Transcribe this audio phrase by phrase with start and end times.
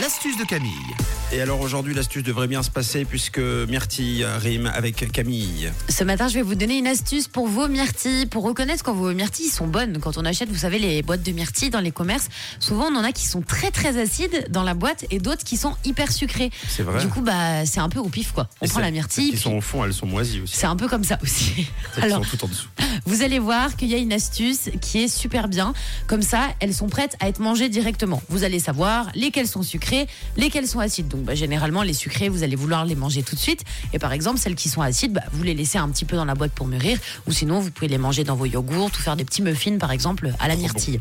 [0.00, 0.72] L'astuce de Camille.
[1.30, 5.70] Et alors aujourd'hui, l'astuce devrait bien se passer puisque Myrtille rime avec Camille.
[5.88, 9.14] Ce matin, je vais vous donner une astuce pour vos myrtilles, pour reconnaître quand vos
[9.14, 10.00] myrtilles sont bonnes.
[10.00, 13.04] Quand on achète, vous savez, les boîtes de myrtilles dans les commerces, souvent on en
[13.04, 16.50] a qui sont très très acides dans la boîte et d'autres qui sont hyper sucrés.
[16.66, 17.00] C'est vrai.
[17.00, 18.48] Du coup, bah, c'est un peu au pif quoi.
[18.60, 19.26] On Et prend la myrtille.
[19.26, 20.56] Celles qui puis sont au fond, elles sont moisies aussi.
[20.56, 21.68] C'est un peu comme ça aussi.
[21.98, 22.68] Alors, sont tout en dessous.
[23.06, 25.74] Vous allez voir qu'il y a une astuce qui est super bien.
[26.06, 28.22] Comme ça, elles sont prêtes à être mangées directement.
[28.28, 31.08] Vous allez savoir lesquelles sont sucrées, lesquelles sont acides.
[31.08, 33.64] Donc, bah, généralement, les sucrées, vous allez vouloir les manger tout de suite.
[33.92, 36.24] Et par exemple, celles qui sont acides, bah, vous les laissez un petit peu dans
[36.24, 36.98] la boîte pour mûrir.
[37.26, 39.90] Ou sinon, vous pouvez les manger dans vos yogourts ou faire des petits muffins, par
[39.90, 41.00] exemple, à la myrtille.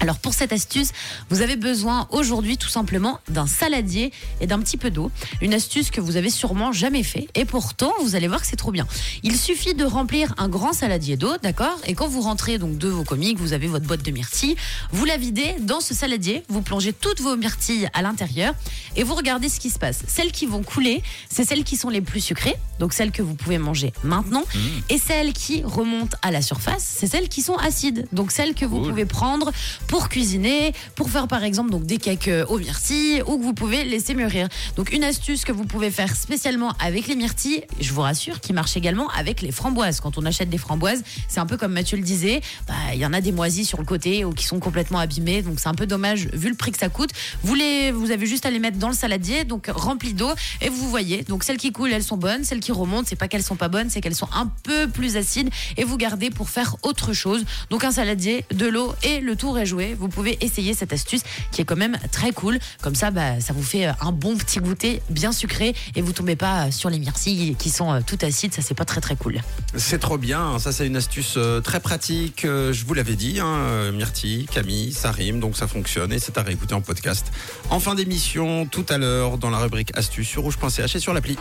[0.00, 0.92] Alors pour cette astuce,
[1.28, 5.10] vous avez besoin aujourd'hui tout simplement d'un saladier et d'un petit peu d'eau.
[5.42, 8.56] Une astuce que vous avez sûrement jamais fait et pourtant vous allez voir que c'est
[8.56, 8.86] trop bien.
[9.22, 11.76] Il suffit de remplir un grand saladier d'eau, d'accord?
[11.86, 14.56] Et quand vous rentrez donc de vos comiques, vous avez votre boîte de myrtilles,
[14.90, 18.54] vous la videz dans ce saladier, vous plongez toutes vos myrtilles à l'intérieur
[18.96, 20.02] et vous regardez ce qui se passe.
[20.08, 23.34] Celles qui vont couler, c'est celles qui sont les plus sucrées, donc celles que vous
[23.34, 24.44] pouvez manger maintenant
[24.88, 28.08] et celles qui remontent à la surface, c'est celles qui sont acides.
[28.12, 29.52] Donc celles que vous pouvez prendre
[29.90, 33.54] pour cuisiner, pour faire par exemple donc des cakes euh, aux myrtilles ou que vous
[33.54, 34.46] pouvez laisser mûrir.
[34.76, 38.52] Donc une astuce que vous pouvez faire spécialement avec les myrtilles, je vous rassure, qui
[38.52, 39.98] marche également avec les framboises.
[39.98, 43.04] Quand on achète des framboises, c'est un peu comme Mathieu le disait, bah, il y
[43.04, 45.74] en a des moisies sur le côté ou qui sont complètement abîmées, donc c'est un
[45.74, 47.10] peu dommage vu le prix que ça coûte.
[47.42, 50.68] Vous les, vous avez juste à les mettre dans le saladier, donc rempli d'eau et
[50.68, 51.24] vous voyez.
[51.24, 53.68] Donc celles qui coulent, elles sont bonnes, celles qui remontent, c'est pas qu'elles sont pas
[53.68, 57.44] bonnes, c'est qu'elles sont un peu plus acides et vous gardez pour faire autre chose.
[57.70, 59.79] Donc un saladier, de l'eau et le tour est joué.
[59.98, 62.58] Vous pouvez essayer cette astuce qui est quand même très cool.
[62.82, 66.12] Comme ça, bah, ça vous fait euh, un bon petit goûter bien sucré et vous
[66.12, 68.54] tombez pas euh, sur les myrtilles qui sont euh, tout acides.
[68.54, 69.40] Ça, c'est pas très très cool.
[69.76, 70.58] C'est trop bien.
[70.58, 72.42] Ça, c'est une astuce très pratique.
[72.44, 76.42] Je vous l'avais dit, hein, Myrtille, Camille, ça rime, donc ça fonctionne et c'est à
[76.42, 77.32] réécouter en podcast.
[77.70, 81.36] En fin d'émission, tout à l'heure, dans la rubrique astuce sur rouge.ch et sur l'appli.